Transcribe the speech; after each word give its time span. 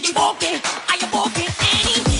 Kids. 0.00 2.17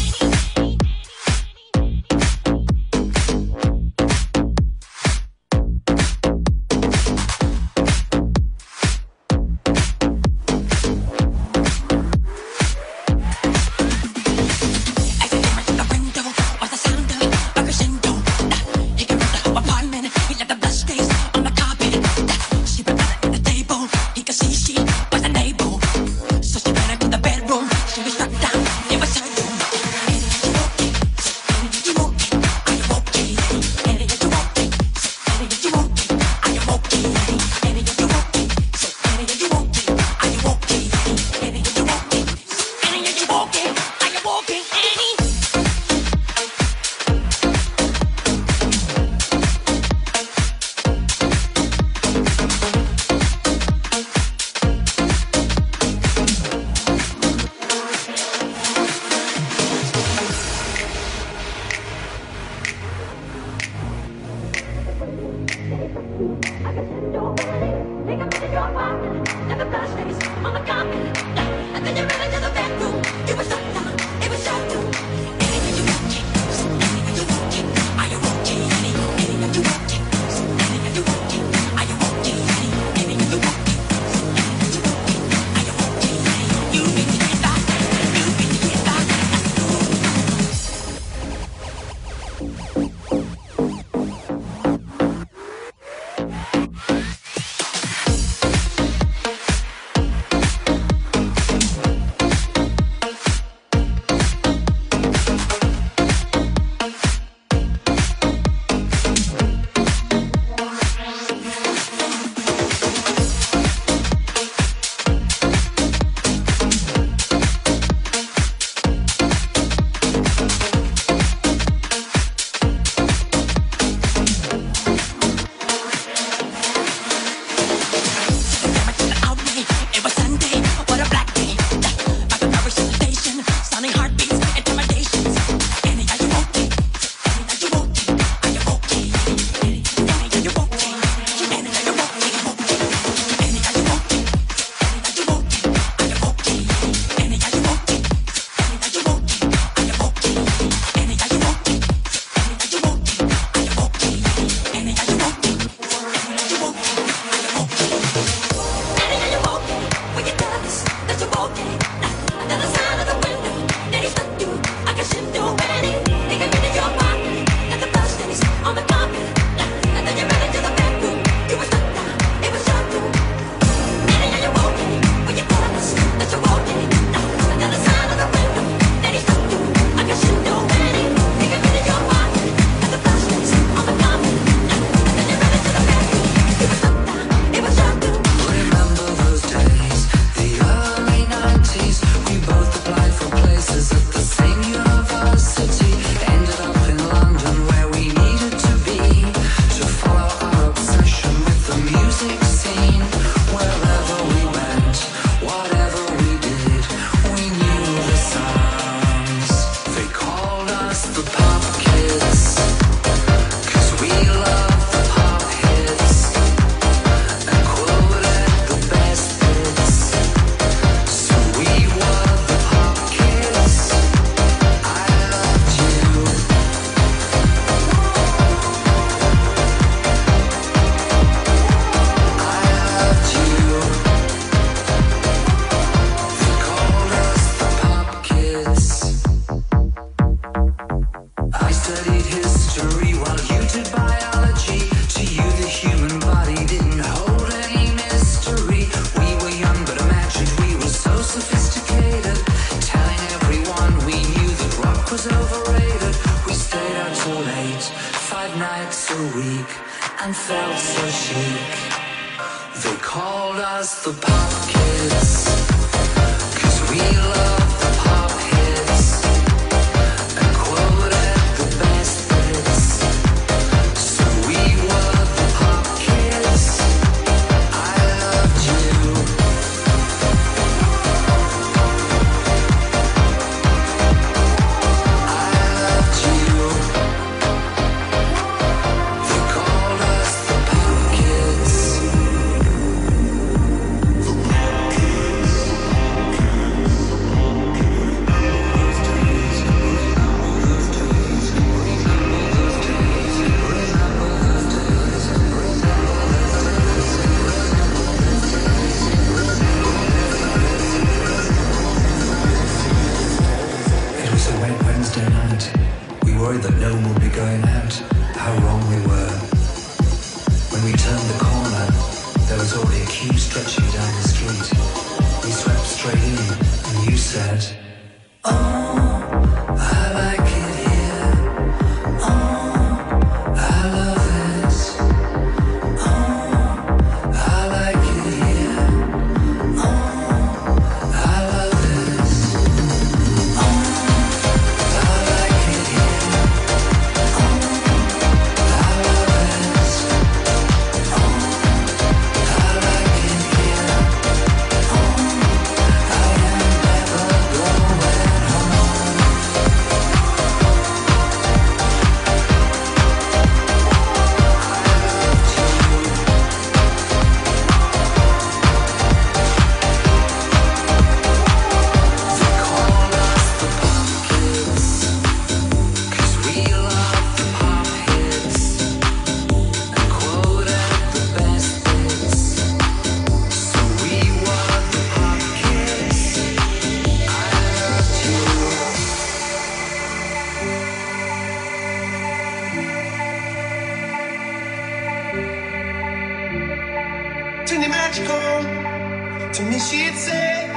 magical. 398.09 399.53
To 399.53 399.63
me, 399.65 399.79
she'd 399.79 400.17
say, 400.17 400.71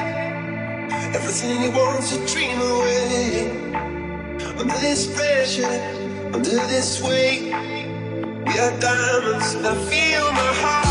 Everything 1.15 1.61
you 1.63 1.71
want's 1.71 2.15
to 2.15 2.25
dream 2.27 2.59
away. 2.59 3.49
Under 4.59 4.77
this 4.79 5.07
pressure, 5.15 5.77
under 6.33 6.57
this 6.73 7.01
weight, 7.01 7.43
we 8.45 8.53
are 8.59 8.79
diamonds. 8.79 9.55
I 9.55 9.75
feel 9.89 10.31
my 10.31 10.53
heart. 10.61 10.90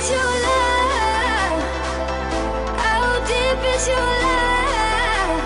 is 0.00 0.10
your 0.10 0.32
love? 0.48 1.60
How 2.84 3.04
deep 3.30 3.60
is 3.74 3.84
your 3.88 4.10
love? 4.26 5.40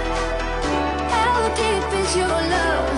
How 1.15 1.39
deep 1.61 1.89
is 2.01 2.17
your 2.17 2.29
love? 2.29 2.95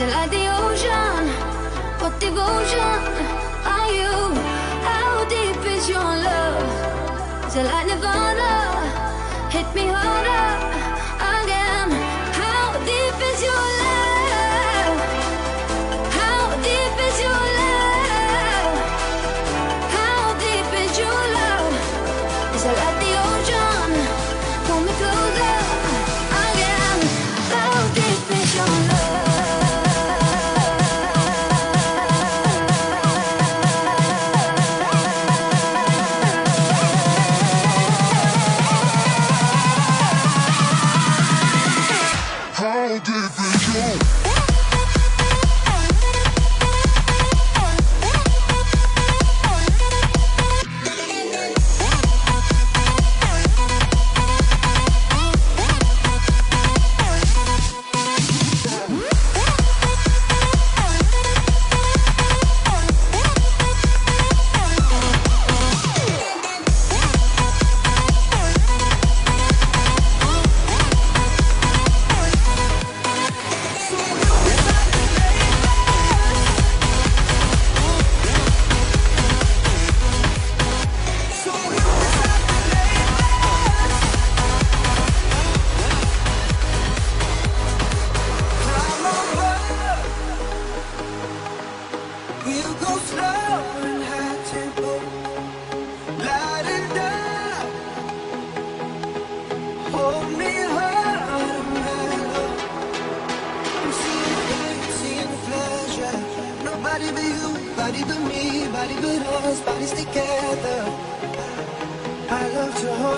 Like 0.00 0.30
the 0.30 0.46
ocean? 0.46 1.26
What 1.98 2.20
devotion 2.20 3.00
are 3.66 3.90
you? 3.90 4.14
How 4.86 5.24
deep 5.28 5.58
is 5.66 5.88
your 5.88 5.98
love? 5.98 7.52
Nirvana? 7.88 9.50
Hit 9.50 9.66
me 9.74 9.88
harder 9.88 11.17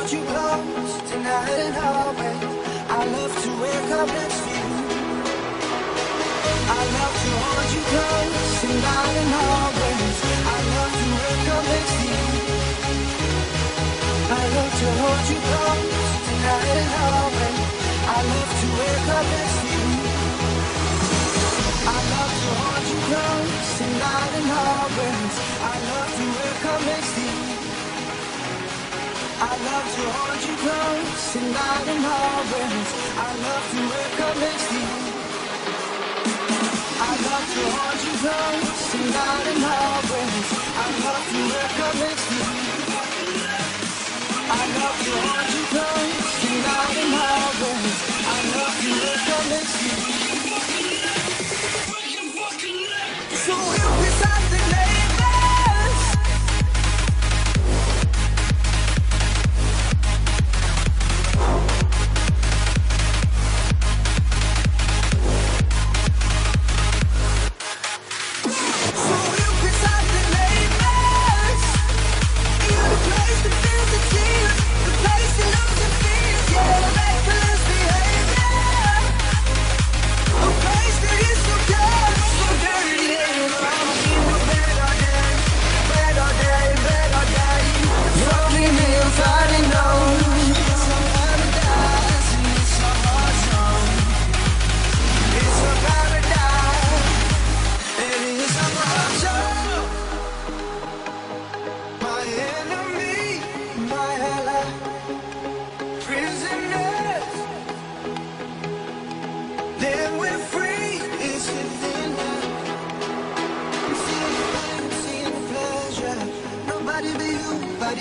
hold 0.00 0.12
you 0.12 0.25
close 0.25 1.11
tonight 1.11 1.59
and 1.61 1.76
always. 1.76 2.42
I 2.88 3.04
love 3.04 3.35
to 3.45 3.50
wake 3.61 3.90
up 4.00 4.09
next 4.09 4.40
to 4.45 4.50
you. 4.57 4.69
I 6.78 6.83
love 6.97 7.16
to 7.25 7.33
hold 7.45 7.69
you 7.76 7.83
close 7.92 8.61
tonight 8.62 9.16
and 9.23 9.33
always. 9.45 10.16
I 10.54 10.59
love 10.73 10.95
to 11.00 11.07
wake 11.21 11.49
up 11.57 11.64
next 11.73 11.95
to 12.00 12.04
you. 12.12 12.25
I 14.40 14.42
love 14.57 14.73
to 14.80 14.88
hold 15.00 15.25
you 15.33 15.38
close 15.49 15.88
tonight 16.28 16.76
and 16.80 16.92
always. 17.04 17.61
I 18.16 18.19
love 18.33 18.52
to 18.61 18.66
wake 18.80 19.09
up 19.19 19.26
next 19.35 19.57
to 19.61 19.66
you. 19.75 19.88
I 21.92 21.99
love 22.14 22.35
to 22.40 22.50
hold 22.61 22.85
you 22.90 22.99
close 23.09 23.52
tonight 23.78 24.33
and 24.40 24.49
always. 24.64 25.35
I 25.61 25.75
love 25.92 26.11
to 26.19 26.25
wake 26.38 26.64
up 26.73 26.80
next 26.88 27.11
to 27.14 27.20
you. 27.20 27.20
I 29.61 29.62
love 29.62 29.95
to 29.95 30.05
hold 30.17 30.40
you 30.49 30.57
close 30.57 31.33
tonight 31.35 31.88
and 31.93 32.05
always. 32.07 32.88
I 33.12 33.29
love 33.45 33.67
to 33.73 33.81
wake 33.93 34.21
up 34.25 34.37
next 34.40 34.69
to 34.71 34.76
you. 34.81 35.21
I 36.88 37.12
love 37.29 37.47
to 37.52 37.64
hold 37.76 38.00
you 38.00 38.14
close 38.25 38.81
tonight 38.93 39.47
and 39.52 39.64
always. 39.69 40.47
I 40.81 40.87
love 41.05 41.25
to 41.29 41.40
wake 41.52 41.81
up 41.85 41.95
next 42.00 42.25
to 42.29 42.35
you. 42.40 42.49
I 44.49 44.62
love 44.81 44.99
to 45.05 45.12
hold 45.29 45.50
you 45.52 45.64
close 45.76 46.33
tonight 46.40 46.97
and 47.05 47.14
always. 47.21 47.99
I 48.33 48.38
love 48.57 48.76
to 48.81 48.90
wake 49.05 49.29
up 49.37 49.45
next 49.52 49.76
to 49.76 49.85
you. 49.85 50.00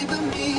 believe 0.06 0.38
me. 0.38 0.59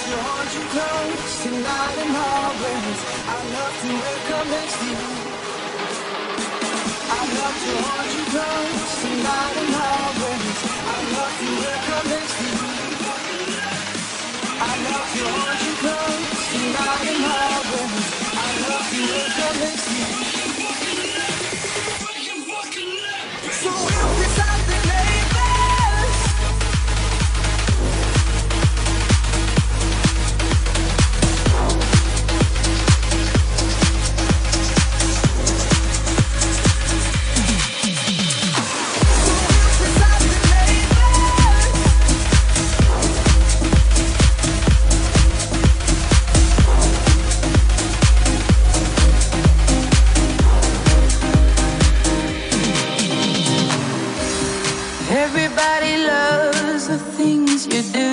to 0.00 0.16
hold 0.26 0.50
you 0.54 0.64
close 0.74 1.42
tonight 1.44 1.98
and 2.04 2.16
always. 2.16 2.98
I 3.34 3.38
love 3.56 3.76
to 3.82 3.90
wake 4.02 4.30
up 4.38 4.46
next 4.48 4.76
to 4.80 4.86
you. 4.86 5.06
I 6.98 7.20
love 7.38 7.56
to 7.64 7.72
hold 7.84 8.10
you 8.16 8.24
close 8.34 8.92
tonight 9.02 9.56
and 9.62 9.74
always. 9.88 10.58
I 10.94 10.98
love 11.16 11.34
to 11.40 11.48
wake 11.62 11.90
up 11.96 12.04
next 12.14 12.34
to 12.38 12.44
you. 12.44 12.68
I 14.60 14.72
love 14.90 15.68
you. 15.68 15.73
Everybody 55.26 56.04
loves 56.04 56.86
the 56.86 56.98
things 56.98 57.66
you 57.66 57.80
do. 58.00 58.12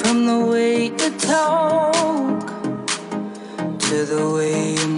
From 0.00 0.26
the 0.26 0.40
way 0.50 0.86
you 0.86 1.10
talk 1.18 2.46
to 3.78 3.96
the 4.04 4.24
way 4.34 4.74
you 4.74 4.97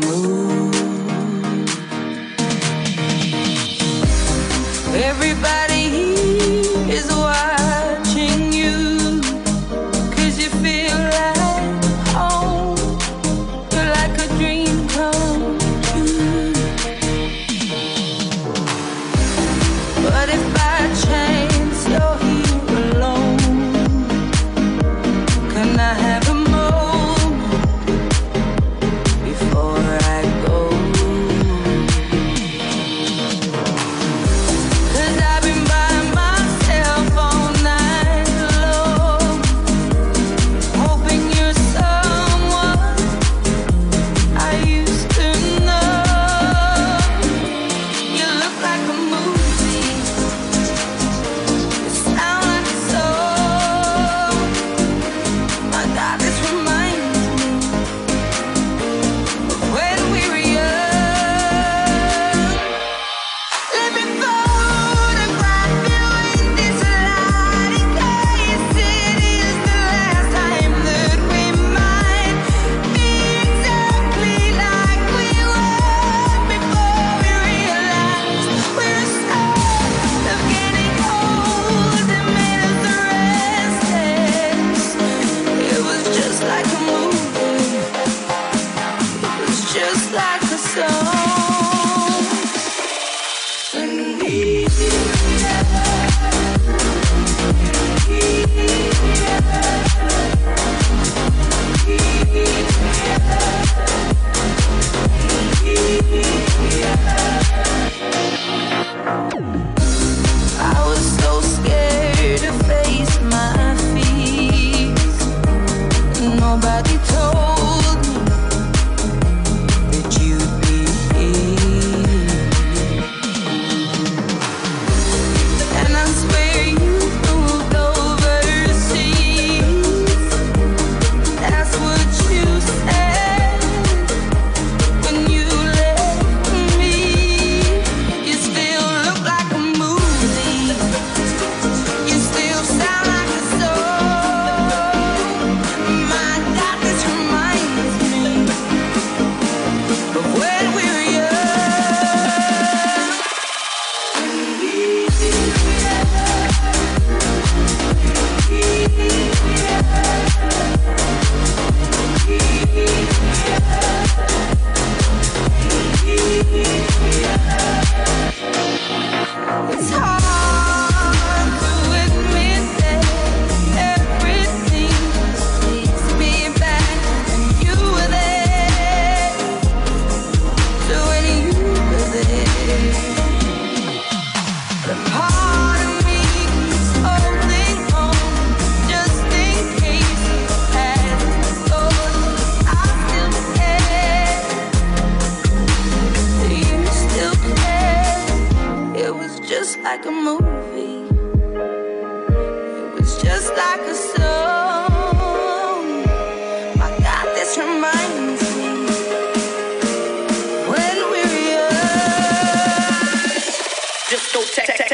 no 214.35 214.43
tech. 214.43 214.67
tech. 214.67 214.90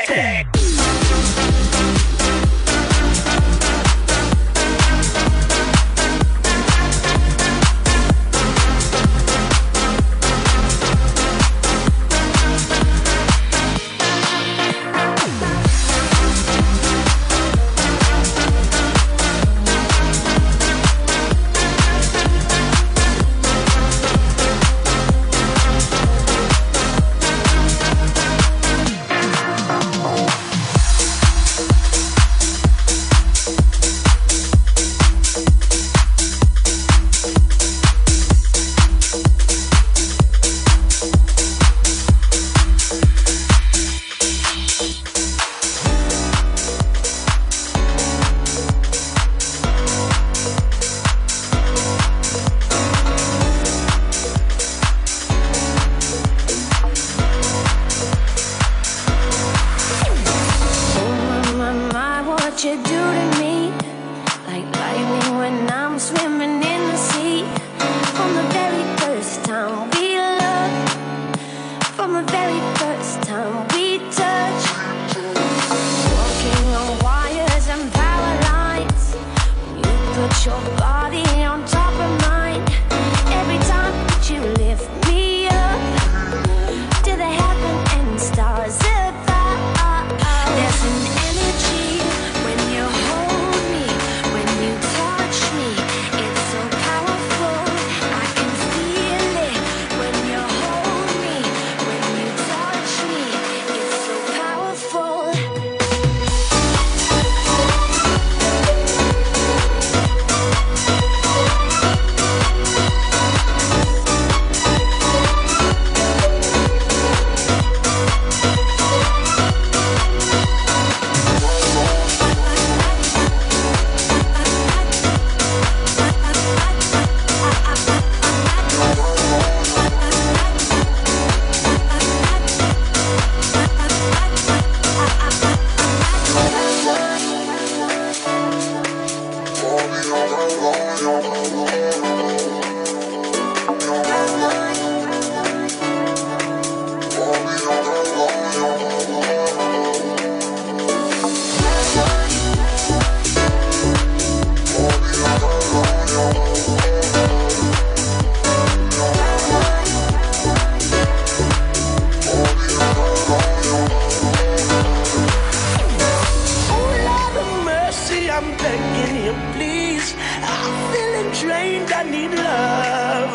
I'm 168.36 168.50
begging 168.58 169.24
you, 169.24 169.32
please. 169.54 170.14
I'm 170.42 170.92
feeling 170.92 171.32
drained, 171.40 171.90
I 171.90 172.02
need 172.02 172.32
love. 172.34 173.32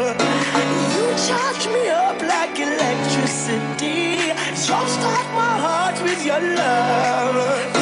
You 0.93 1.05
charge 1.25 1.65
me 1.73 1.89
up 1.89 2.21
like 2.21 2.59
electricity. 2.59 4.29
Jumpstart 4.53 5.27
my 5.33 5.53
heart 5.65 6.03
with 6.03 6.23
your 6.23 6.39
love. 6.39 7.80